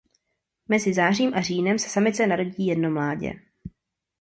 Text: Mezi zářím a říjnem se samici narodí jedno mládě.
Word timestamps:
Mezi 0.67 0.93
zářím 0.93 1.33
a 1.33 1.41
říjnem 1.41 1.79
se 1.79 1.89
samici 1.89 2.27
narodí 2.27 2.65
jedno 2.67 2.91
mládě. 2.91 3.33